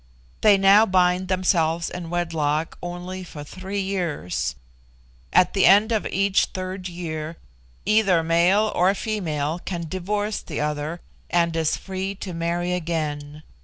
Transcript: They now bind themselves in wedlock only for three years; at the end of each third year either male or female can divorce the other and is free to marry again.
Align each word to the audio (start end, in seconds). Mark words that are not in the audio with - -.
They 0.41 0.57
now 0.57 0.87
bind 0.87 1.27
themselves 1.27 1.87
in 1.87 2.09
wedlock 2.09 2.75
only 2.81 3.23
for 3.23 3.43
three 3.43 3.81
years; 3.81 4.55
at 5.31 5.53
the 5.53 5.67
end 5.67 5.91
of 5.91 6.07
each 6.07 6.45
third 6.45 6.89
year 6.89 7.37
either 7.85 8.23
male 8.23 8.71
or 8.73 8.95
female 8.95 9.59
can 9.59 9.87
divorce 9.87 10.41
the 10.41 10.59
other 10.59 11.01
and 11.29 11.55
is 11.55 11.77
free 11.77 12.15
to 12.15 12.33
marry 12.33 12.73
again. 12.73 13.43